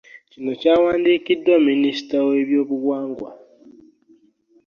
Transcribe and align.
Kino 0.31 0.51
kyawandiikiddwa 0.61 1.55
Minisita 1.69 2.17
w'ebyobuwangwa 2.27 3.29